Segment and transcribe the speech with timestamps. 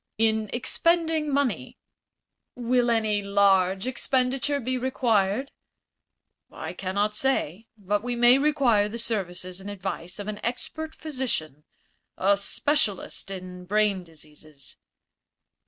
[0.17, 1.77] "In expending money."
[2.55, 5.51] "Will any large expenditure be required?"
[6.51, 7.67] "I cannot say.
[7.77, 11.65] But we may require the services and advice of an expert physician
[12.17, 14.75] a specialist in brain diseases."